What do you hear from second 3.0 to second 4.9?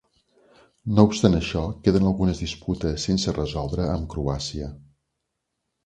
sense resoldre amb Croàcia.